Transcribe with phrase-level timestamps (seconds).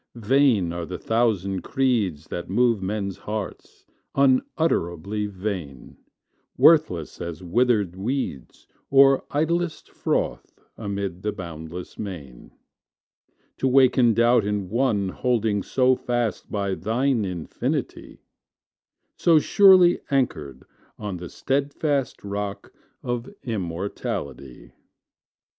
[0.15, 3.85] Vain are the thousand creeds That move men's hearts
[4.15, 5.95] unutterably vain;
[6.57, 12.51] Worthless as withered weeds, Or idlest froth amid the boundless main,
[13.57, 18.23] To waken doubt in one Holding so fast by Thine infinity;
[19.17, 20.63] So surely anchored
[20.97, 22.73] on The steadfast rock
[23.03, 24.73] of immortality.